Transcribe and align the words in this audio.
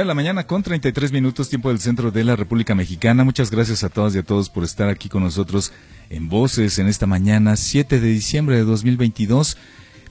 de 0.00 0.04
la 0.04 0.14
mañana 0.14 0.46
con 0.46 0.62
33 0.62 1.10
minutos 1.10 1.48
tiempo 1.48 1.70
del 1.70 1.78
centro 1.78 2.10
de 2.10 2.22
la 2.22 2.36
República 2.36 2.74
Mexicana. 2.74 3.24
Muchas 3.24 3.50
gracias 3.50 3.82
a 3.82 3.88
todas 3.88 4.14
y 4.14 4.18
a 4.18 4.22
todos 4.22 4.50
por 4.50 4.62
estar 4.62 4.88
aquí 4.88 5.08
con 5.08 5.22
nosotros 5.22 5.72
en 6.10 6.28
Voces 6.28 6.78
en 6.78 6.86
esta 6.86 7.06
mañana 7.06 7.56
7 7.56 7.98
de 7.98 8.08
diciembre 8.08 8.56
de 8.56 8.64
2022. 8.64 9.56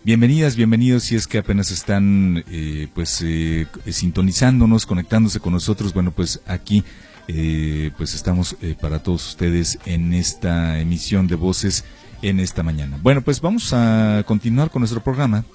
Bienvenidas, 0.03 0.55
bienvenidos 0.55 1.03
si 1.03 1.15
es 1.15 1.27
que 1.27 1.37
apenas 1.37 1.69
están 1.69 2.43
eh, 2.49 2.87
pues 2.95 3.21
eh, 3.23 3.67
sintonizándonos, 3.87 4.87
conectándose 4.87 5.39
con 5.39 5.53
nosotros. 5.53 5.93
Bueno, 5.93 6.11
pues 6.11 6.41
aquí 6.47 6.83
eh, 7.27 7.91
pues 7.95 8.15
estamos 8.15 8.55
para 8.81 9.03
todos 9.03 9.27
ustedes 9.27 9.77
en 9.85 10.13
esta 10.13 10.79
emisión 10.79 11.27
de 11.27 11.35
Voces 11.35 11.85
en 12.23 12.39
esta 12.39 12.63
mañana. 12.63 12.97
Bueno, 13.03 13.21
pues 13.21 13.39
vamos 13.39 13.71
a 13.71 14.23
continuar 14.25 14.71
con 14.71 14.81
nuestro 14.81 15.03
programa 15.03 15.45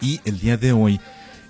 y 0.00 0.20
el 0.24 0.40
día 0.40 0.56
de 0.56 0.72
hoy 0.72 0.98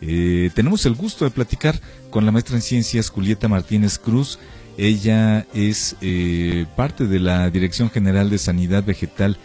eh, 0.00 0.50
tenemos 0.54 0.86
el 0.86 0.94
gusto 0.94 1.24
de 1.24 1.30
platicar 1.30 1.80
con 2.10 2.24
la 2.24 2.32
maestra 2.32 2.56
en 2.56 2.62
ciencias 2.62 3.10
Julieta 3.10 3.48
Martínez 3.48 3.98
Cruz. 3.98 4.38
Ella 4.76 5.46
es 5.54 5.96
eh, 6.00 6.66
parte 6.76 7.06
de 7.06 7.18
la 7.18 7.50
Dirección 7.50 7.90
General 7.90 8.30
de 8.30 8.38
Sanidad 8.38 8.84
Vegetal 8.84 9.36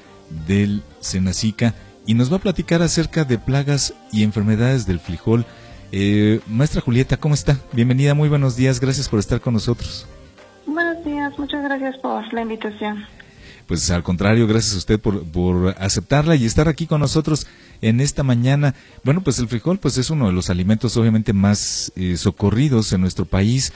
del 0.48 0.84
Senacica 1.00 1.74
y 2.06 2.14
nos 2.14 2.32
va 2.32 2.38
a 2.38 2.42
platicar 2.42 2.82
acerca 2.82 3.24
de 3.24 3.38
plagas 3.38 3.94
y 4.12 4.24
enfermedades 4.24 4.86
del 4.86 5.00
frijol. 5.00 5.46
Eh, 5.92 6.40
maestra 6.48 6.82
Julieta, 6.82 7.18
¿cómo 7.18 7.34
está? 7.36 7.58
Bienvenida, 7.72 8.14
muy 8.14 8.30
buenos 8.30 8.56
días, 8.56 8.80
gracias 8.80 9.10
por 9.10 9.20
estar 9.20 9.42
con 9.42 9.54
nosotros. 9.54 10.08
Buenos 10.66 11.04
días, 11.04 11.38
muchas 11.38 11.64
gracias 11.64 11.98
por 11.98 12.32
la 12.34 12.42
invitación. 12.42 13.06
Pues 13.68 13.90
al 13.92 14.04
contrario, 14.04 14.46
gracias 14.46 14.76
a 14.76 14.78
usted 14.78 15.00
por, 15.00 15.24
por 15.24 15.76
aceptarla 15.80 16.36
y 16.36 16.46
estar 16.46 16.68
aquí 16.68 16.86
con 16.86 17.00
nosotros 17.00 17.48
en 17.84 18.00
esta 18.00 18.24
mañana. 18.24 18.74
Bueno, 19.04 19.22
pues 19.22 19.38
el 19.40 19.48
frijol 19.48 19.78
pues 19.78 19.98
es 19.98 20.10
uno 20.10 20.28
de 20.28 20.34
los 20.34 20.50
alimentos 20.50 20.96
obviamente 20.98 21.34
más 21.34 21.92
eh, 21.96 22.18
socorridos 22.18 22.94
en 22.94 23.02
nuestro 23.02 23.26
país, 23.26 23.74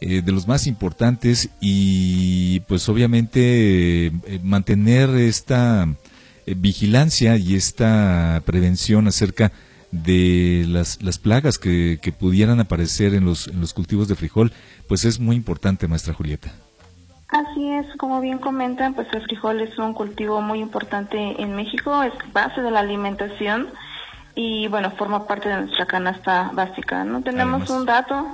eh, 0.00 0.22
de 0.22 0.32
los 0.32 0.48
más 0.48 0.66
importantes 0.66 1.50
y 1.60 2.60
pues 2.60 2.88
obviamente 2.88 4.06
eh, 4.06 4.40
mantener 4.42 5.10
esta 5.10 5.94
vigilancia 6.46 7.36
y 7.36 7.54
esta 7.54 8.42
prevención 8.46 9.06
acerca 9.06 9.52
de 9.92 10.64
las, 10.66 11.02
las 11.02 11.18
plagas 11.18 11.58
que, 11.58 11.98
que 12.00 12.12
pudieran 12.12 12.60
aparecer 12.60 13.14
en 13.14 13.26
los, 13.26 13.46
en 13.46 13.60
los 13.60 13.74
cultivos 13.74 14.08
de 14.08 14.16
frijol, 14.16 14.52
pues 14.88 15.04
es 15.04 15.20
muy 15.20 15.36
importante, 15.36 15.86
maestra 15.86 16.14
Julieta. 16.14 16.52
Así 17.30 17.70
es, 17.70 17.86
como 17.96 18.20
bien 18.20 18.38
comentan, 18.38 18.94
pues 18.94 19.06
el 19.12 19.22
frijol 19.22 19.60
es 19.60 19.78
un 19.78 19.94
cultivo 19.94 20.40
muy 20.40 20.58
importante 20.58 21.40
en 21.40 21.54
México, 21.54 22.02
es 22.02 22.12
base 22.32 22.60
de 22.60 22.72
la 22.72 22.80
alimentación 22.80 23.68
y 24.34 24.66
bueno, 24.66 24.90
forma 24.90 25.28
parte 25.28 25.48
de 25.48 25.60
nuestra 25.60 25.86
canasta 25.86 26.50
básica, 26.52 27.04
¿no? 27.04 27.22
Tenemos 27.22 27.70
un 27.70 27.86
dato, 27.86 28.26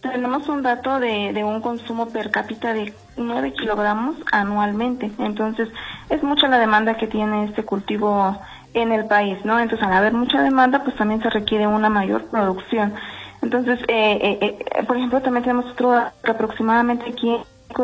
tenemos 0.00 0.48
un 0.48 0.62
dato 0.62 0.98
de, 0.98 1.32
de 1.32 1.44
un 1.44 1.60
consumo 1.60 2.08
per 2.08 2.32
cápita 2.32 2.72
de 2.72 2.92
9 3.16 3.52
kilogramos 3.52 4.16
anualmente, 4.32 5.12
entonces 5.18 5.68
es 6.10 6.20
mucha 6.24 6.48
la 6.48 6.58
demanda 6.58 6.96
que 6.96 7.06
tiene 7.06 7.44
este 7.44 7.64
cultivo 7.64 8.36
en 8.74 8.90
el 8.90 9.06
país, 9.06 9.38
¿no? 9.44 9.60
Entonces 9.60 9.86
al 9.86 9.92
haber 9.92 10.14
mucha 10.14 10.42
demanda, 10.42 10.82
pues 10.82 10.96
también 10.96 11.22
se 11.22 11.30
requiere 11.30 11.68
una 11.68 11.90
mayor 11.90 12.24
producción. 12.26 12.92
Entonces, 13.40 13.78
eh, 13.86 14.18
eh, 14.40 14.58
eh 14.58 14.84
por 14.84 14.96
ejemplo, 14.96 15.22
también 15.22 15.44
tenemos 15.44 15.70
otro 15.70 16.10
que 16.24 16.32
aproximadamente 16.32 17.08
aquí 17.08 17.36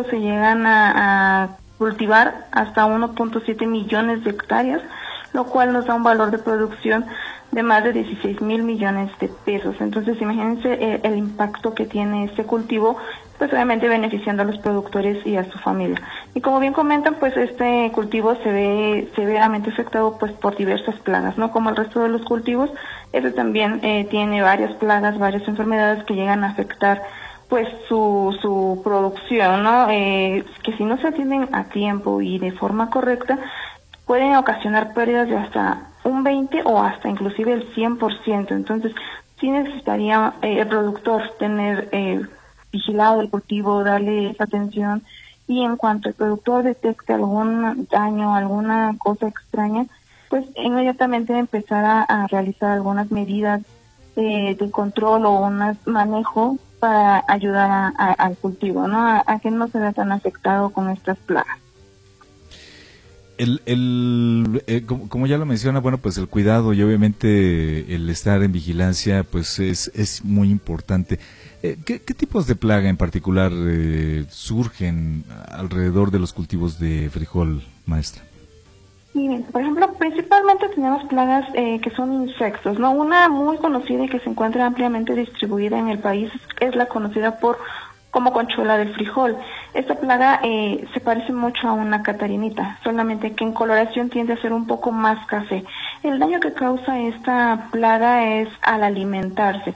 se 0.04 0.20
llegan 0.20 0.66
a, 0.66 1.56
cultivar 1.78 2.47
hasta 2.53 2.86
1.7 2.86 3.66
millones 3.66 4.22
de 4.22 4.30
hectáreas, 4.30 4.80
lo 5.32 5.47
cual 5.47 5.72
nos 5.72 5.86
da 5.86 5.94
un 5.94 6.04
valor 6.04 6.30
de 6.30 6.38
producción 6.38 7.06
de 7.50 7.64
más 7.64 7.82
de 7.82 7.92
16 7.92 8.41
mil 8.41 8.62
millones 8.62 9.10
de 9.19 9.28
pesos. 9.44 9.75
Entonces, 9.81 10.20
imagínense 10.20 10.72
el, 10.72 11.00
el, 11.02 11.19
impacto 11.19 11.75
que 11.75 11.86
tiene 11.86 12.25
este 12.25 12.44
cultivo, 12.44 12.98
pues 13.36 13.52
obviamente 13.52 13.88
beneficiando 13.88 14.42
a 14.42 14.47
los 14.47 14.58
productores 14.58 15.26
y 15.26 15.36
a 15.36 15.50
su 15.50 15.58
familia. 15.58 16.00
Y 16.34 16.41
como 16.41 16.60
bien 16.60 16.72
comentan, 16.72 17.16
pues 17.16 17.36
este 17.36 17.91
cultivo 17.92 18.36
se 18.36 18.52
ve 18.52 19.10
severamente 19.16 19.70
afectado 19.70 20.19
pues 20.19 20.31
por 20.32 20.56
diversas 20.56 20.94
plagas, 21.00 21.36
¿no? 21.36 21.50
Como 21.50 21.70
el 21.70 21.76
resto 21.76 22.00
de 22.00 22.10
los 22.10 22.22
cultivos, 22.22 22.70
este 23.12 23.32
también 23.32 23.81
eh, 23.82 24.06
tiene 24.08 24.41
varias 24.41 24.72
plagas, 24.76 25.19
varias 25.19 25.48
enfermedades 25.48 26.04
que 26.04 26.14
llegan 26.14 26.44
a 26.44 26.50
afectar 26.50 27.02
pues 27.52 27.68
su, 27.86 28.34
su 28.40 28.80
producción, 28.82 29.62
¿no? 29.62 29.90
Eh, 29.90 30.43
que 30.62 30.75
si 30.78 30.84
no 30.84 30.96
se 30.96 31.08
atienden 31.08 31.50
a 31.52 31.64
tiempo 31.64 32.22
y 32.22 32.38
de 32.38 32.50
forma 32.50 32.88
correcta, 32.88 33.38
pueden 34.06 34.37
ocasionar 34.37 34.94
pérdidas 34.94 35.28
de 35.28 35.37
hasta 35.37 35.90
un 36.02 36.25
20 36.25 36.62
o 36.64 36.82
hasta 36.82 37.10
inclusive 37.10 37.52
el 37.52 37.70
100%. 37.75 38.52
Entonces, 38.52 38.94
sí 39.38 39.50
necesitaría 39.50 40.32
eh, 40.40 40.60
el 40.60 40.66
productor 40.66 41.28
tener 41.38 41.90
eh, 41.93 42.22
vigilado 42.72 43.20
el 43.20 43.28
cultivo, 43.28 43.84
darle 43.84 44.31
esa 44.31 44.44
atención 44.44 45.02
y 45.46 45.62
en 45.62 45.76
cuanto 45.76 46.08
el 46.08 46.14
productor 46.14 46.62
detecte 46.62 47.12
algún 47.12 47.87
daño, 47.90 48.34
alguna 48.34 48.94
cosa 48.96 49.28
extraña, 49.28 49.84
pues 50.31 50.46
inmediatamente 50.56 51.37
empezar 51.37 52.06
a, 52.08 52.26
realizar 52.28 52.70
algunas 52.70 53.10
medidas 53.10 53.60
eh, 54.16 54.56
de 54.58 54.70
control 54.70 55.26
o 55.26 55.32
un 55.32 55.76
manejo 55.84 56.56
para 56.82 57.25
ayudar 57.29 57.93
al 57.96 58.37
cultivo, 58.38 58.88
¿no? 58.88 59.06
A, 59.06 59.38
que 59.38 59.52
no 59.52 59.69
se 59.69 59.79
vea 59.79 59.93
tan 59.93 60.11
afectado 60.11 60.70
con 60.70 60.90
estas 60.90 61.17
plagas. 61.17 61.56
el, 63.38 63.62
el 63.67 64.64
eh, 64.67 64.82
como, 64.84 65.29
ya 65.29 65.38
lo 65.38 65.46
menciona, 65.46 65.79
bueno, 65.79 65.99
pues 65.99 66.19
el 66.19 66.26
cuidado 66.26 66.73
y 66.73 66.82
obviamente 66.82 67.94
el 67.94 68.11
estar 68.11 68.43
en 68.43 68.50
vigilancia, 68.50 69.23
pues 69.23 69.61
es, 69.61 69.93
es 69.94 70.25
muy 70.25 70.50
importante. 70.50 71.20
Eh, 71.62 71.79
¿qué, 71.84 72.00
tipos 72.00 72.49
de 72.49 72.56
plaga 72.56 72.88
en 72.88 72.96
particular 72.96 73.52
eh, 73.55 74.25
surgen 74.29 75.25
alrededor 75.52 76.11
de 76.11 76.19
los 76.19 76.32
cultivos 76.32 76.81
de 76.81 77.11
frijol, 77.12 77.62
maestra? 77.87 78.25
Sí, 79.12 79.44
por 79.53 79.61
ejemplo, 79.61 79.93
principalmente 79.94 80.70
tenemos 80.70 81.05
plagas 81.05 81.47
que 81.53 81.93
son 81.94 82.14
insectos, 82.14 82.79
¿no? 82.79 82.93
Una 82.93 83.29
muy 83.29 83.59
conocida 83.59 84.05
y 84.05 84.09
que 84.09 84.20
se 84.20 84.31
encuentra 84.31 84.64
ampliamente 84.64 85.14
distribuida 85.14 85.79
en 85.79 85.88
el 85.88 85.99
país 85.99 86.32
es 86.61 86.75
la 86.75 86.87
conocida 86.87 87.38
por 87.38 87.59
como 88.12 88.32
conchuela 88.32 88.76
del 88.76 88.94
frijol. 88.94 89.37
Esta 89.75 89.97
plaga 89.97 90.38
eh, 90.44 90.87
se 90.93 91.00
parece 91.00 91.32
mucho 91.32 91.67
a 91.67 91.73
una 91.73 92.03
catarinita, 92.03 92.79
solamente 92.85 93.32
que 93.32 93.43
en 93.43 93.53
coloración 93.53 94.11
tiende 94.11 94.35
a 94.35 94.41
ser 94.41 94.53
un 94.53 94.67
poco 94.67 94.93
más 94.93 95.26
café. 95.26 95.65
El 96.03 96.19
daño 96.19 96.38
que 96.38 96.53
causa 96.53 97.00
esta 97.00 97.69
plaga 97.73 98.25
es 98.37 98.49
al 98.61 98.85
alimentarse. 98.85 99.75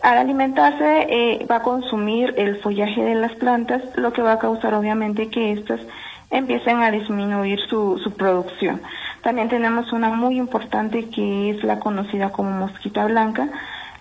Al 0.00 0.16
alimentarse 0.18 1.06
eh, 1.10 1.46
va 1.50 1.56
a 1.56 1.62
consumir 1.62 2.34
el 2.36 2.56
follaje 2.60 3.02
de 3.02 3.16
las 3.16 3.32
plantas, 3.34 3.82
lo 3.96 4.12
que 4.12 4.22
va 4.22 4.32
a 4.32 4.38
causar 4.38 4.74
obviamente 4.74 5.28
que 5.28 5.52
estas 5.52 5.80
empiecen 6.32 6.82
a 6.82 6.90
disminuir 6.90 7.60
su, 7.68 8.00
su 8.02 8.10
producción. 8.14 8.82
También 9.22 9.48
tenemos 9.48 9.92
una 9.92 10.08
muy 10.08 10.38
importante 10.38 11.08
que 11.10 11.50
es 11.50 11.62
la 11.62 11.78
conocida 11.78 12.32
como 12.32 12.50
mosquita 12.50 13.04
blanca, 13.04 13.48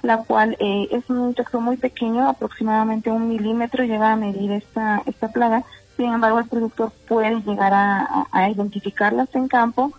la 0.01 0.17
cual 0.23 0.57
eh, 0.59 0.87
es 0.91 1.07
un 1.09 1.29
insecto 1.29 1.61
muy 1.61 1.77
pequeño, 1.77 2.27
aproximadamente 2.27 3.11
un 3.11 3.27
milímetro 3.27 3.83
llega 3.83 4.13
a 4.13 4.15
medir 4.15 4.51
esta, 4.51 5.03
esta 5.05 5.27
plaga. 5.27 5.63
Sin 5.97 6.11
embargo, 6.11 6.39
el 6.39 6.47
productor 6.47 6.91
puede 7.07 7.41
llegar 7.41 7.73
a, 7.73 8.25
a, 8.31 8.49
identificarlas 8.49 9.29
en 9.35 9.47
campo. 9.47 9.91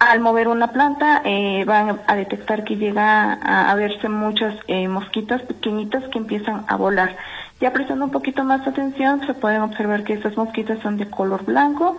Al 0.00 0.18
mover 0.20 0.48
una 0.48 0.72
planta, 0.72 1.22
eh, 1.24 1.64
van 1.64 2.00
a 2.06 2.16
detectar 2.16 2.64
que 2.64 2.76
llega 2.76 3.34
a, 3.34 3.74
verse 3.76 4.08
muchas 4.08 4.56
eh, 4.66 4.88
mosquitas 4.88 5.42
pequeñitas 5.42 6.04
que 6.08 6.18
empiezan 6.18 6.64
a 6.66 6.76
volar. 6.76 7.16
Ya 7.60 7.72
prestando 7.72 8.04
un 8.04 8.10
poquito 8.10 8.44
más 8.44 8.66
atención, 8.66 9.26
se 9.26 9.34
pueden 9.34 9.62
observar 9.62 10.04
que 10.04 10.12
estas 10.12 10.36
mosquitas 10.36 10.78
son 10.82 10.96
de 10.96 11.08
color 11.08 11.44
blanco, 11.44 11.96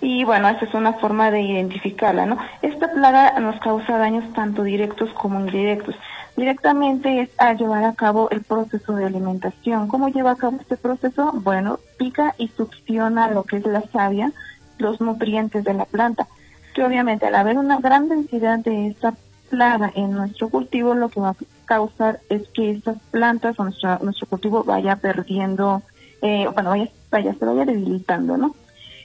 y 0.00 0.24
bueno, 0.24 0.48
esa 0.48 0.64
es 0.64 0.74
una 0.74 0.94
forma 0.94 1.30
de 1.30 1.42
identificarla, 1.42 2.26
¿no? 2.26 2.36
Esta 2.62 2.92
plaga 2.92 3.38
nos 3.40 3.58
causa 3.60 3.96
daños 3.96 4.30
tanto 4.34 4.62
directos 4.62 5.10
como 5.14 5.40
indirectos 5.40 5.94
directamente 6.36 7.20
es 7.20 7.30
a 7.38 7.52
llevar 7.54 7.84
a 7.84 7.94
cabo 7.94 8.28
el 8.30 8.42
proceso 8.42 8.94
de 8.94 9.06
alimentación. 9.06 9.88
¿Cómo 9.88 10.08
lleva 10.08 10.32
a 10.32 10.36
cabo 10.36 10.58
este 10.60 10.76
proceso? 10.76 11.32
Bueno, 11.32 11.78
pica 11.98 12.34
y 12.38 12.48
succiona 12.48 13.28
lo 13.30 13.44
que 13.44 13.58
es 13.58 13.66
la 13.66 13.82
savia, 13.92 14.32
los 14.78 15.00
nutrientes 15.00 15.64
de 15.64 15.74
la 15.74 15.84
planta, 15.84 16.26
que 16.74 16.84
obviamente 16.84 17.26
al 17.26 17.36
haber 17.36 17.58
una 17.58 17.78
gran 17.78 18.08
densidad 18.08 18.58
de 18.58 18.88
esta 18.88 19.14
plaga 19.50 19.92
en 19.94 20.12
nuestro 20.12 20.48
cultivo, 20.48 20.94
lo 20.94 21.08
que 21.08 21.20
va 21.20 21.36
causar 21.64 22.20
es 22.28 22.48
que 22.48 22.70
estas 22.70 22.98
plantas 23.10 23.58
o 23.58 23.64
nuestro, 23.64 23.98
nuestro 24.00 24.26
cultivo 24.26 24.64
vaya 24.64 24.96
perdiendo, 24.96 25.82
eh, 26.22 26.48
bueno, 26.52 26.70
vaya, 26.70 26.88
vaya, 27.10 27.34
se 27.34 27.44
vaya 27.44 27.64
debilitando, 27.64 28.36
¿no? 28.36 28.54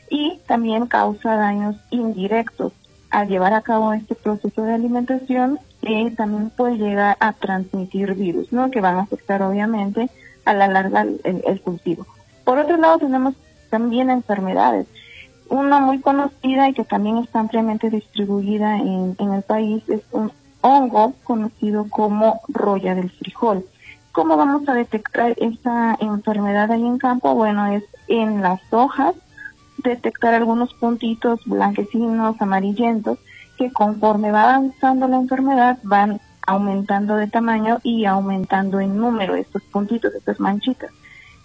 Y 0.09 0.39
también 0.47 0.87
causa 0.87 1.35
daños 1.35 1.75
indirectos. 1.91 2.73
Al 3.09 3.27
llevar 3.27 3.53
a 3.53 3.61
cabo 3.61 3.93
este 3.93 4.15
proceso 4.15 4.61
de 4.63 4.73
alimentación, 4.73 5.59
eh, 5.81 6.11
también 6.11 6.49
puede 6.49 6.77
llegar 6.77 7.17
a 7.19 7.33
transmitir 7.33 8.13
virus, 8.15 8.51
¿no? 8.51 8.69
Que 8.69 8.81
van 8.81 8.97
a 8.97 9.01
afectar 9.01 9.41
obviamente 9.41 10.09
a 10.45 10.53
la 10.53 10.67
larga 10.67 11.05
el, 11.23 11.61
cultivo. 11.61 12.05
Por 12.43 12.57
otro 12.57 12.77
lado 12.77 12.99
tenemos 12.99 13.35
también 13.69 14.09
enfermedades. 14.09 14.87
Una 15.49 15.79
muy 15.79 15.99
conocida 15.99 16.69
y 16.69 16.73
que 16.73 16.83
también 16.83 17.17
está 17.17 17.39
ampliamente 17.39 17.89
distribuida 17.89 18.77
en, 18.77 19.15
en 19.17 19.33
el 19.33 19.41
país 19.41 19.83
es 19.87 20.01
un 20.11 20.31
hongo 20.61 21.13
conocido 21.23 21.87
como 21.89 22.41
roya 22.47 22.95
del 22.95 23.09
frijol. 23.11 23.65
¿Cómo 24.11 24.37
vamos 24.37 24.67
a 24.67 24.73
detectar 24.73 25.35
esta 25.37 25.95
enfermedad 25.99 26.71
ahí 26.71 26.85
en 26.85 26.97
campo? 26.97 27.35
Bueno, 27.35 27.67
es 27.67 27.83
en 28.07 28.41
las 28.41 28.61
hojas, 28.71 29.15
detectar 29.77 30.33
algunos 30.33 30.73
puntitos 30.73 31.39
blanquecinos, 31.45 32.41
amarillentos, 32.41 33.19
que 33.57 33.71
conforme 33.71 34.31
va 34.31 34.43
avanzando 34.43 35.07
la 35.07 35.17
enfermedad 35.17 35.77
van 35.83 36.19
aumentando 36.47 37.15
de 37.15 37.27
tamaño 37.27 37.79
y 37.83 38.05
aumentando 38.05 38.79
en 38.79 38.97
número 38.97 39.35
estos 39.35 39.61
puntitos, 39.63 40.13
estas 40.15 40.39
manchitas, 40.39 40.91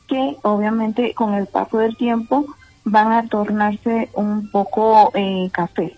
que 0.09 0.37
obviamente 0.43 1.13
con 1.15 1.35
el 1.35 1.47
paso 1.47 1.79
del 1.79 1.97
tiempo 1.97 2.47
van 2.85 3.13
a 3.13 3.29
tornarse 3.29 4.11
un 4.15 4.51
poco 4.51 5.11
eh, 5.15 5.51
café. 5.53 5.97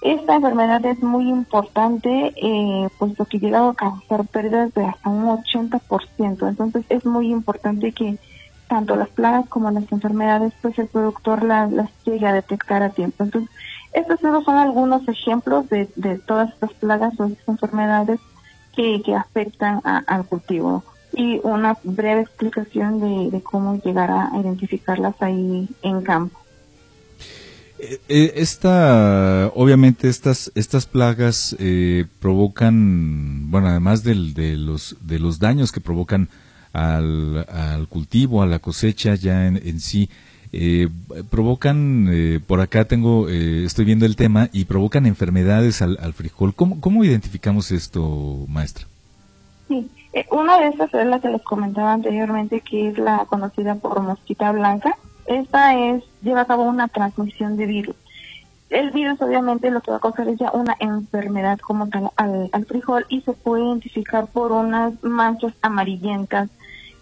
Esta 0.00 0.36
enfermedad 0.36 0.84
es 0.86 1.02
muy 1.02 1.28
importante, 1.28 2.32
eh, 2.36 2.88
puesto 2.98 3.26
que 3.26 3.38
llega 3.38 3.68
a 3.68 3.74
causar 3.74 4.26
pérdidas 4.26 4.72
de 4.72 4.86
hasta 4.86 5.10
un 5.10 5.26
80%. 5.26 6.48
Entonces 6.48 6.84
es 6.88 7.04
muy 7.04 7.30
importante 7.30 7.92
que 7.92 8.16
tanto 8.66 8.96
las 8.96 9.08
plagas 9.08 9.48
como 9.48 9.70
las 9.70 9.90
enfermedades, 9.92 10.54
pues 10.62 10.78
el 10.78 10.86
productor 10.86 11.42
las, 11.42 11.70
las 11.70 11.90
llegue 12.04 12.26
a 12.26 12.32
detectar 12.32 12.82
a 12.82 12.90
tiempo. 12.90 13.24
Entonces 13.24 13.50
estos 13.92 14.20
solo 14.20 14.42
son 14.42 14.56
algunos 14.56 15.06
ejemplos 15.08 15.68
de, 15.68 15.86
todas 16.26 16.50
estas 16.50 16.72
plagas 16.74 17.18
o 17.18 17.24
estas 17.24 17.48
enfermedades 17.48 18.20
que, 18.74 19.02
afectan 19.14 19.82
al 19.84 20.24
cultivo 20.24 20.84
y 21.12 21.40
una 21.42 21.76
breve 21.82 22.22
explicación 22.22 23.30
de, 23.30 23.42
cómo 23.42 23.76
llegar 23.82 24.10
a 24.10 24.30
identificarlas 24.40 25.20
ahí 25.20 25.68
en 25.82 26.02
campo. 26.02 26.39
Eh, 27.82 27.98
eh, 28.10 28.32
esta, 28.36 29.50
obviamente 29.54 30.08
estas 30.08 30.52
estas 30.54 30.84
plagas 30.84 31.56
eh, 31.58 32.04
provocan, 32.20 33.50
bueno, 33.50 33.68
además 33.68 34.04
de 34.04 34.14
los 34.14 34.96
de 35.00 35.18
los 35.18 35.38
daños 35.38 35.72
que 35.72 35.80
provocan 35.80 36.28
al, 36.74 37.46
al 37.48 37.88
cultivo, 37.88 38.42
a 38.42 38.46
la 38.46 38.58
cosecha 38.58 39.14
ya 39.14 39.46
en, 39.46 39.80
sí, 39.80 40.10
eh, 40.52 40.88
provocan, 41.30 42.08
eh, 42.12 42.40
por 42.46 42.60
acá 42.60 42.84
tengo, 42.84 43.30
estoy 43.30 43.86
viendo 43.86 44.04
el 44.04 44.14
tema, 44.14 44.50
y 44.52 44.66
provocan 44.66 45.06
enfermedades 45.06 45.80
al, 45.80 46.12
frijol. 46.12 46.54
¿Cómo, 46.54 46.80
¿Cómo, 46.80 47.02
identificamos 47.02 47.70
esto, 47.70 48.44
maestra? 48.46 48.86
Sí, 49.68 49.90
una 50.30 50.60
de 50.60 50.68
estas 50.68 50.92
es 50.92 51.06
la 51.06 51.18
que 51.18 51.28
les 51.28 51.42
comentaba 51.42 51.94
anteriormente, 51.94 52.60
que 52.60 52.88
es 52.88 52.98
la 52.98 53.24
conocida 53.24 53.74
por 53.76 54.02
mosquita 54.02 54.52
blanca. 54.52 54.96
Esta 55.30 55.78
es, 55.78 56.02
lleva 56.22 56.40
a 56.40 56.44
cabo 56.44 56.64
una 56.64 56.88
transmisión 56.88 57.56
de 57.56 57.66
virus. 57.66 57.94
El 58.68 58.90
virus 58.90 59.22
obviamente 59.22 59.70
lo 59.70 59.80
que 59.80 59.92
va 59.92 59.98
a 59.98 60.00
causar 60.00 60.26
es 60.26 60.40
ya 60.40 60.50
una 60.50 60.74
enfermedad 60.80 61.60
como 61.60 61.88
tal 61.88 62.10
al, 62.16 62.66
frijol 62.66 63.06
y 63.08 63.20
se 63.20 63.32
puede 63.32 63.62
identificar 63.62 64.26
por 64.26 64.50
unas 64.50 64.92
manchas 65.04 65.52
amarillentas 65.62 66.50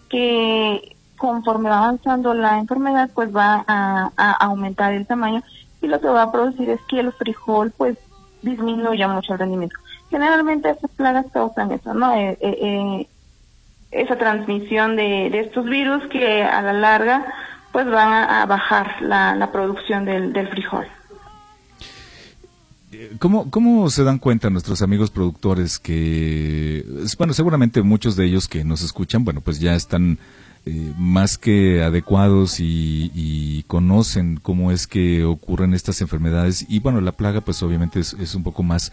que 0.09 0.95
conforme 1.17 1.69
va 1.69 1.79
avanzando 1.79 2.35
la 2.35 2.59
enfermedad, 2.59 3.09
pues 3.15 3.35
va 3.35 3.65
a, 3.67 4.11
aumentar 4.45 4.93
el 4.93 5.07
tamaño 5.07 5.41
y 5.81 5.87
lo 5.87 5.99
que 5.99 6.07
va 6.07 6.21
a 6.21 6.31
producir 6.31 6.69
es 6.69 6.81
que 6.87 6.99
el 6.99 7.11
frijol 7.11 7.71
pues 7.75 7.97
disminuya 8.43 9.07
mucho 9.07 9.33
el 9.33 9.39
rendimiento. 9.39 9.75
Generalmente 10.11 10.69
estas 10.69 10.91
plagas 10.91 11.25
causan 11.33 11.71
eso, 11.71 11.95
¿no? 11.95 12.13
Eh, 12.13 12.37
eh, 12.41 12.57
eh, 12.61 13.07
esa 13.89 14.17
transmisión 14.17 14.95
de, 14.95 15.27
estos 15.39 15.65
virus 15.65 16.05
que 16.07 16.43
a 16.43 16.61
la 16.61 16.73
larga 16.73 17.25
pues 17.71 17.85
van 17.85 18.11
a, 18.29 18.45
bajar 18.45 19.01
la, 19.01 19.49
producción 19.51 20.05
del, 20.05 20.33
del 20.33 20.47
frijol. 20.47 20.87
¿Cómo, 23.19 23.49
¿Cómo 23.51 23.89
se 23.89 24.03
dan 24.03 24.17
cuenta 24.17 24.49
nuestros 24.49 24.81
amigos 24.81 25.11
productores 25.11 25.77
que, 25.77 26.83
bueno, 27.17 27.33
seguramente 27.33 27.81
muchos 27.83 28.15
de 28.15 28.25
ellos 28.25 28.47
que 28.47 28.63
nos 28.63 28.81
escuchan, 28.81 29.23
bueno, 29.23 29.41
pues 29.41 29.59
ya 29.59 29.75
están 29.75 30.17
eh, 30.65 30.93
más 30.97 31.37
que 31.37 31.83
adecuados 31.83 32.57
y, 32.59 33.63
conocen 33.67 34.37
cómo 34.37 34.71
es 34.71 34.87
que 34.87 35.23
ocurren 35.23 35.73
estas 35.75 36.01
enfermedades 36.01 36.65
y 36.67 36.79
bueno 36.79 37.01
la 37.01 37.11
plaga 37.11 37.41
pues 37.41 37.61
obviamente 37.61 37.99
es, 37.99 38.35
un 38.35 38.41
poco 38.41 38.63
más 38.63 38.91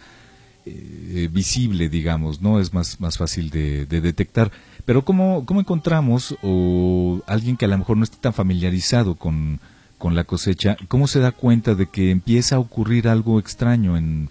eh, 0.67 1.27
visible 1.31 1.89
digamos 1.89 2.41
no 2.41 2.59
es 2.59 2.73
más 2.73 2.99
más 2.99 3.17
fácil 3.17 3.49
de, 3.49 3.87
detectar 3.87 4.51
pero 4.87 5.03
cómo 5.03 5.45
cómo 5.45 5.59
encontramos 5.59 6.35
o 6.41 7.19
alguien 7.27 7.57
que 7.57 7.65
a 7.65 7.67
lo 7.67 7.77
mejor 7.77 7.97
no 7.97 8.03
esté 8.03 8.17
tan 8.19 8.33
familiarizado 8.33 9.13
con 9.13 9.59
con 9.99 10.15
la 10.15 10.23
cosecha 10.23 10.77
cómo 10.87 11.05
se 11.05 11.19
da 11.19 11.31
cuenta 11.31 11.75
de 11.75 11.85
que 11.85 12.09
empieza 12.09 12.55
a 12.55 12.59
ocurrir 12.59 13.07
algo 13.07 13.37
extraño 13.37 13.95
en 13.95 14.29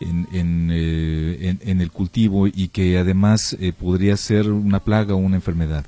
en, 0.00 0.28
en, 0.32 0.70
eh, 0.72 1.56
el 1.64 1.90
cultivo 1.90 2.46
y 2.46 2.68
que 2.68 2.98
además 2.98 3.56
podría 3.80 4.16
ser 4.16 4.50
una 4.50 4.80
plaga 4.80 5.14
o 5.14 5.18
una 5.18 5.36
enfermedad 5.36 5.86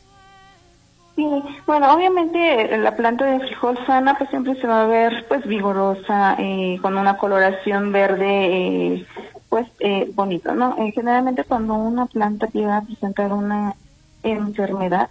Sí, 1.18 1.26
bueno, 1.66 1.92
obviamente 1.92 2.78
la 2.78 2.94
planta 2.94 3.24
de 3.24 3.40
frijol 3.40 3.76
sana 3.88 4.16
pues 4.16 4.30
siempre 4.30 4.54
se 4.54 4.68
va 4.68 4.84
a 4.84 4.86
ver 4.86 5.26
pues 5.26 5.44
vigorosa, 5.48 6.36
eh, 6.38 6.78
con 6.80 6.96
una 6.96 7.16
coloración 7.16 7.90
verde 7.90 8.28
eh, 8.28 9.06
pues 9.48 9.66
eh, 9.80 10.08
bonito, 10.14 10.54
¿no? 10.54 10.76
generalmente 10.94 11.42
cuando 11.42 11.74
una 11.74 12.06
planta 12.06 12.46
llega 12.52 12.76
a 12.76 12.82
presentar 12.82 13.32
una 13.32 13.74
enfermedad, 14.22 15.10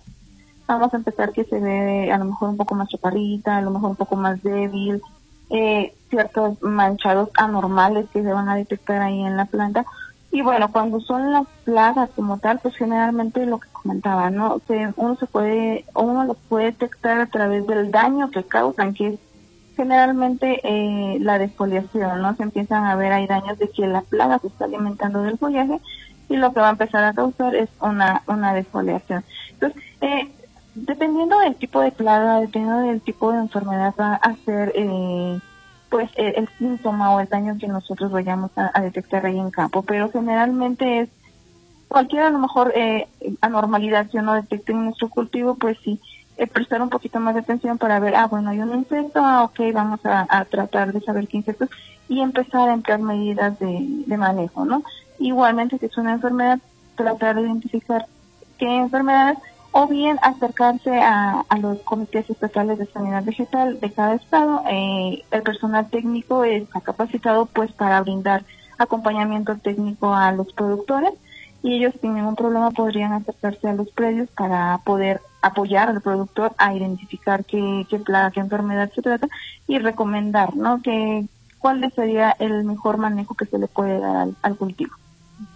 vamos 0.68 0.94
a 0.94 0.98
empezar 0.98 1.32
que 1.32 1.46
se 1.46 1.60
ve 1.60 2.12
a 2.12 2.18
lo 2.18 2.26
mejor 2.26 2.50
un 2.50 2.58
poco 2.58 2.76
más 2.76 2.90
chaparrita, 2.90 3.58
a 3.58 3.62
lo 3.62 3.72
mejor 3.72 3.92
un 3.92 3.96
poco 3.96 4.16
más 4.16 4.42
débil, 4.44 5.02
ciertos 6.10 6.62
manchados 6.62 7.30
anormales 7.38 8.08
que 8.12 8.22
se 8.22 8.34
van 8.34 8.50
a 8.50 8.56
detectar 8.56 9.02
ahí 9.02 9.22
en 9.22 9.38
la 9.38 9.46
planta. 9.46 9.86
Y 10.32 10.42
bueno, 10.42 10.72
cuando 10.72 11.00
son 11.00 11.32
las 11.32 11.48
plagas 11.64 12.10
como 12.16 12.38
tal, 12.38 12.60
pues 12.60 12.76
generalmente 12.76 13.46
lo 13.46 13.60
que 13.60 13.70
comentaba, 13.70 14.30
¿no? 14.30 14.62
Se, 14.68 14.94
uno 14.98 15.16
se 15.16 15.26
puede, 15.26 15.86
uno 15.96 16.26
lo 16.26 16.34
puede 16.34 16.66
detectar 16.66 17.22
a 17.22 17.28
través 17.28 17.66
del 17.66 17.92
daño 17.92 18.30
que 18.30 18.44
causan, 18.44 18.94
que 18.94 19.08
es 19.08 19.20
generalmente 19.78 20.60
eh, 20.64 21.20
la 21.22 21.40
desfoliación, 21.40 22.22
¿no? 22.22 22.36
Se 22.36 22.44
empiezan 22.44 22.84
a 22.84 22.96
ver, 22.96 23.14
hay 23.14 23.28
daños 23.28 23.58
de 23.58 23.70
que 23.70 23.88
la 23.88 24.02
plaga 24.02 24.40
se 24.40 24.48
está 24.48 24.66
alimentando 24.66 25.22
del 25.22 25.38
follaje 25.38 25.80
y 26.30 26.36
lo 26.38 26.54
que 26.54 26.60
va 26.60 26.68
a 26.68 26.72
empezar 26.72 27.04
a 27.04 27.14
causar 27.14 27.56
es 27.56 27.70
una, 27.80 28.24
una 28.28 28.54
desfoliación. 28.54 29.24
Entonces, 29.54 29.84
eh, 30.02 30.30
dependiendo 30.76 31.40
del 31.40 31.56
tipo 31.56 31.82
de 31.82 31.92
plaga, 31.92 32.40
dependiendo 32.40 32.82
del 32.82 33.02
tipo 33.02 33.32
de 33.32 33.40
enfermedad, 33.40 33.94
va 34.00 34.16
a 34.16 34.36
ser 34.46 34.72
eh, 34.76 35.40
pues 35.90 36.10
el, 36.16 36.48
síntoma 36.58 37.16
o 37.16 37.20
el 37.20 37.28
daño 37.28 37.58
que 37.58 37.68
nosotros 37.68 38.12
vayamos 38.12 38.52
a, 38.56 38.80
detectar 38.82 39.26
ahí 39.26 39.40
en 39.40 39.52
campo. 39.52 39.82
Pero 39.84 40.12
generalmente 40.12 41.00
es 41.02 41.10
cualquier 41.88 42.24
a 42.24 42.30
lo 42.30 42.40
mejor 42.40 42.74
eh, 42.76 43.08
anormalidad 43.42 44.10
que 44.10 44.18
uno 44.18 44.34
detecte 44.34 44.74
en 44.74 44.86
nuestro 44.86 45.10
cultivo, 45.10 45.56
pues 45.56 45.78
sí, 45.84 46.00
eh, 46.38 46.46
prestar 46.46 46.82
un 46.82 46.90
poquito 46.90 47.20
más 47.20 47.34
de 47.34 47.42
atención 47.42 47.78
para 47.78 48.00
ver, 48.00 48.16
ah, 48.16 48.28
bueno, 48.28 48.50
hay 48.50 48.60
un 48.60 48.74
insecto, 48.76 49.20
ah, 49.24 49.44
ok, 49.44 49.60
vamos 49.74 50.02
a, 50.04 50.46
tratar 50.46 50.94
de 50.94 51.02
saber 51.02 51.28
qué 51.28 51.38
insecto 51.38 51.68
y 52.10 52.20
empezar 52.22 52.70
a 52.70 52.74
emplear 52.74 53.00
medidas 53.00 53.58
de, 53.60 53.80
de 54.06 54.18
manejo, 54.18 54.66
¿no? 54.66 54.84
Igualmente, 55.20 55.78
si 55.78 55.86
es 55.86 55.98
una 55.98 56.14
enfermedad, 56.14 56.60
tratar 56.96 57.36
de 57.36 57.44
identificar 57.44 58.08
qué 58.58 58.78
enfermedades 58.78 59.38
o 59.72 59.88
bien 59.88 60.18
acercarse 60.22 61.00
a, 61.00 61.46
los 61.62 61.80
comités 61.80 62.30
estatales 62.30 62.80
de 62.80 62.88
sanidad 62.88 63.24
vegetal 63.24 63.80
de 63.80 63.92
cada 63.92 64.16
estado. 64.16 64.64
Eh, 64.70 65.24
el 65.32 65.44
personal 65.44 65.90
técnico 65.90 66.44
está 66.44 66.82
capacitado 66.82 67.46
pues 67.46 67.72
para 67.74 68.02
brindar 68.02 68.44
acompañamiento 68.78 69.56
técnico 69.58 70.14
a 70.14 70.32
los 70.32 70.52
productores 70.54 71.14
y 71.64 71.76
ellos 71.76 71.94
sin 72.02 72.16
ningún 72.16 72.36
problema 72.36 72.72
podrían 72.72 73.14
acercarse 73.14 73.68
a 73.68 73.74
los 73.74 73.90
predios 73.90 74.30
para 74.30 74.80
poder 74.84 75.22
apoyar 75.42 75.90
al 75.90 76.02
productor 76.02 76.54
a 76.58 76.74
identificar 76.74 77.46
qué, 77.46 77.86
qué 77.90 78.00
plaga, 78.00 78.32
qué 78.32 78.40
enfermedad 78.40 78.92
se 78.94 79.02
trata 79.02 79.28
y 79.68 79.80
recomendar, 79.80 80.56
¿no? 80.56 80.82
Que 80.82 81.26
cuál 81.60 81.92
sería 81.96 82.36
el 82.40 82.64
mejor 82.64 82.98
manejo 82.98 83.36
que 83.36 83.46
se 83.46 83.58
le 83.58 83.68
puede 83.68 84.00
dar 84.00 84.30
al 84.42 84.56
cultivo. 84.56 84.94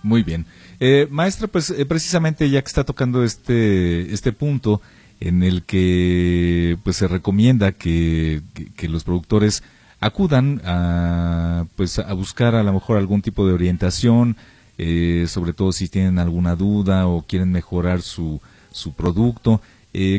Muy 0.04 0.24
bien. 0.24 0.46
Eh, 0.80 1.08
maestra, 1.10 1.48
pues 1.48 1.70
eh, 1.70 1.86
precisamente 1.86 2.50
ya 2.50 2.62
que 2.62 2.68
está 2.68 2.84
tocando 2.84 3.24
este, 3.24 4.12
este 4.14 4.32
punto 4.32 4.82
en 5.20 5.44
el 5.44 5.64
que 5.64 6.78
pues 6.84 6.98
se 6.98 7.08
recomienda 7.08 7.72
que, 7.72 8.42
los 8.90 9.04
productores 9.04 9.62
acudan 10.00 10.62
a, 10.66 11.66
pues, 11.76 12.00
a 12.00 12.12
buscar 12.14 12.56
a 12.56 12.64
lo 12.64 12.74
mejor 12.74 12.98
algún 12.98 13.22
tipo 13.22 13.46
de 13.46 13.54
orientación, 13.54 14.36
eh, 14.80 15.26
sobre 15.28 15.54
todo 15.54 15.72
si 15.72 15.88
tienen 15.88 16.18
alguna 16.18 16.56
duda 16.56 17.06
o 17.08 17.22
quieren 17.22 17.52
mejorar 17.52 18.02
su, 18.02 18.42
su 18.72 18.94
producto. 18.94 19.62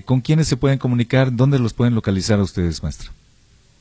¿Con 0.04 0.20
quiénes 0.20 0.48
se 0.48 0.58
pueden 0.58 0.78
comunicar? 0.78 1.34
¿Dónde 1.34 1.58
los 1.58 1.72
pueden 1.72 1.94
localizar 1.94 2.38
a 2.38 2.42
ustedes, 2.42 2.82
maestra? 2.82 3.10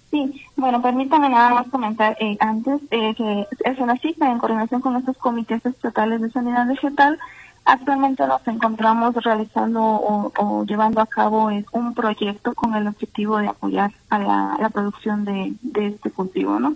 Sí, 0.09 0.40
bueno, 0.61 0.81
permítame 0.81 1.27
nada 1.27 1.49
más 1.49 1.67
comentar 1.69 2.15
eh, 2.19 2.37
antes 2.39 2.79
eh, 2.91 3.15
que 3.15 3.47
es 3.65 3.79
una 3.79 3.97
cita 3.97 4.31
en 4.31 4.37
coordinación 4.37 4.79
con 4.79 4.93
nuestros 4.93 5.17
comités 5.17 5.65
estatales 5.65 6.21
de 6.21 6.29
sanidad 6.29 6.67
vegetal. 6.67 7.19
Actualmente 7.65 8.25
nos 8.27 8.47
encontramos 8.47 9.15
realizando 9.15 9.81
o, 9.81 10.63
llevando 10.65 11.01
a 11.01 11.07
cabo 11.07 11.49
un 11.71 11.93
proyecto 11.95 12.53
con 12.53 12.75
el 12.75 12.87
objetivo 12.87 13.39
de 13.39 13.47
apoyar 13.47 13.91
a 14.09 14.19
la, 14.19 14.69
producción 14.69 15.25
de, 15.25 15.53
este 15.73 16.11
cultivo, 16.11 16.59
¿no? 16.59 16.75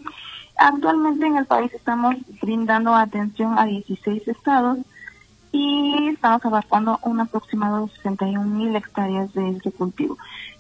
Actualmente 0.58 1.28
en 1.28 1.38
el 1.38 1.46
país 1.46 1.72
estamos 1.74 2.16
brindando 2.42 2.96
atención 2.96 3.58
a 3.58 3.66
16 3.66 4.28
estados 4.28 4.80
y 5.56 6.10
estamos 6.10 6.44
abarcando 6.44 7.00
un 7.04 7.22
aproximado 7.22 7.86
de 7.86 7.94
61 7.94 8.44
mil 8.44 8.76
hectáreas 8.76 9.34
de 9.34 9.52
este 9.52 9.72
cultivo. 9.72 10.18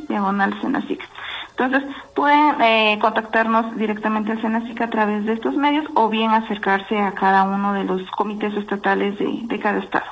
diagonal 0.08 0.60
Senacica. 0.60 1.04
Entonces, 1.50 1.84
pueden 2.16 2.60
eh, 2.60 2.98
contactarnos 3.00 3.76
directamente 3.76 4.32
al 4.32 4.42
Senacica 4.42 4.86
a 4.86 4.90
través 4.90 5.24
de 5.24 5.34
estos 5.34 5.54
medios 5.54 5.86
o 5.94 6.08
bien 6.08 6.32
acercarse 6.32 6.98
a 6.98 7.12
cada 7.12 7.44
uno 7.44 7.74
de 7.74 7.84
los 7.84 8.02
comités 8.10 8.52
estatales 8.54 9.16
de, 9.20 9.38
de 9.44 9.60
cada 9.60 9.78
estado. 9.78 10.06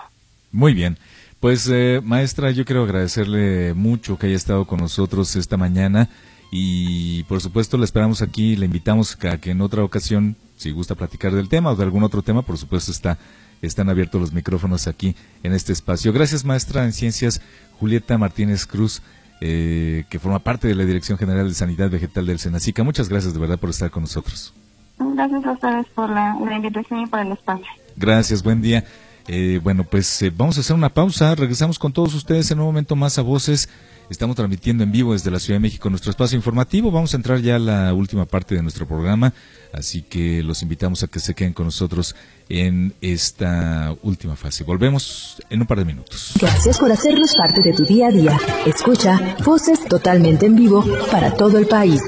Muy 0.53 0.73
bien. 0.73 0.97
Pues 1.41 1.69
eh, 1.73 2.01
maestra, 2.05 2.53
yo 2.53 2.65
quiero 2.65 2.85
agradecerle 2.85 3.75
mucho 3.75 4.21
que 4.21 4.29
haya 4.29 4.37
estado 4.37 4.67
con 4.67 4.79
nosotros 4.79 5.35
esta 5.35 5.57
mañana 5.57 6.09
y 6.53 7.25
por 7.25 7.41
supuesto 7.41 7.77
la 7.77 7.87
esperamos 7.87 8.23
aquí, 8.23 8.55
le 8.55 8.67
invitamos 8.67 9.19
a 9.25 9.41
que 9.41 9.51
en 9.51 9.63
otra 9.63 9.83
ocasión, 9.83 10.37
si 10.57 10.71
gusta 10.71 10.95
platicar 10.95 11.33
del 11.33 11.49
tema 11.49 11.71
o 11.71 11.77
de 11.77 11.85
algún 11.85 12.03
otro 12.03 12.23
tema, 12.23 12.43
por 12.43 12.59
supuesto 12.59 12.91
está 12.91 13.19
están 13.63 13.89
abiertos 13.89 14.21
los 14.21 14.33
micrófonos 14.33 14.87
aquí 14.87 15.17
en 15.43 15.53
este 15.53 15.73
espacio. 15.73 16.13
Gracias 16.13 16.45
maestra 16.45 16.85
en 16.85 16.93
ciencias 16.93 17.41
Julieta 17.79 18.19
Martínez 18.19 18.67
Cruz. 18.67 19.03
Eh, 19.41 20.05
que 20.09 20.19
forma 20.19 20.39
parte 20.39 20.69
de 20.69 20.75
la 20.75 20.85
Dirección 20.85 21.19
General 21.19 21.47
de 21.47 21.55
Sanidad 21.55 21.91
Vegetal 21.91 22.25
del 22.25 22.39
Senacica. 22.39 22.83
Muchas 22.85 23.09
gracias 23.09 23.35
de 23.35 23.41
verdad 23.41 23.59
por 23.59 23.71
estar 23.71 23.91
con 23.91 24.05
nosotros. 24.05 24.55
Gracias 24.99 25.45
a 25.45 25.53
ustedes 25.53 25.87
por 25.89 26.09
la 26.09 26.37
invitación 26.55 27.01
y 27.01 27.07
por 27.07 27.21
el 27.21 27.33
espacio. 27.33 27.67
Gracias, 27.97 28.43
buen 28.43 28.63
día. 28.63 28.85
Eh, 29.28 29.61
bueno, 29.62 29.85
pues 29.85 30.23
eh, 30.23 30.33
vamos 30.35 30.57
a 30.59 30.61
hacer 30.61 30.76
una 30.76 30.93
pausa. 30.93 31.35
Regresamos 31.35 31.78
con 31.78 31.93
todos 31.93 32.14
ustedes 32.14 32.50
en 32.50 32.61
un 32.61 32.66
momento 32.66 32.97
más 32.97 33.19
a 33.19 33.23
voces. 33.23 33.69
Estamos 34.11 34.37
transmitiendo 34.37 34.85
en 34.85 34.93
vivo 34.93 35.14
desde 35.14 35.31
la 35.31 35.40
Ciudad 35.40 35.57
de 35.57 35.62
México 35.62 35.88
nuestro 35.88 36.11
espacio 36.11 36.37
informativo. 36.37 36.90
Vamos 36.90 37.14
a 37.14 37.16
entrar 37.16 37.40
ya 37.40 37.57
a 37.57 37.59
la 37.59 37.95
última 37.95 38.26
parte 38.26 38.54
de 38.54 38.62
nuestro 38.62 38.87
programa, 38.87 39.33
así 39.73 40.02
que 40.02 40.43
los 40.43 40.62
invitamos 40.62 41.02
a 41.02 41.07
que 41.07 41.21
se 41.21 41.35
queden 41.35 41.54
con 41.54 41.64
nosotros 41.64 42.14
en 42.50 42.93
esta 43.00 43.97
última 44.02 44.37
fase. 44.37 44.62
Volvemos 44.62 45.43
en 45.49 45.62
un 45.62 45.66
par 45.66 45.78
de 45.78 45.87
minutos. 45.87 46.35
Gracias 46.38 46.78
por 46.78 46.93
hacernos 46.93 47.35
parte 47.35 47.62
de 47.62 47.73
tu 47.73 47.85
día 47.85 48.09
a 48.09 48.11
día. 48.11 48.38
Escucha 48.66 49.37
voces 49.43 49.83
totalmente 49.88 50.45
en 50.45 50.57
vivo 50.57 50.85
para 51.11 51.33
todo 51.33 51.57
el 51.57 51.66
país. 51.66 52.02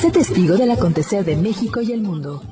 Sé 0.00 0.10
testigo 0.10 0.56
del 0.56 0.70
acontecer 0.70 1.22
de 1.22 1.36
México 1.36 1.82
y 1.82 1.92
el 1.92 2.00
mundo. 2.00 2.42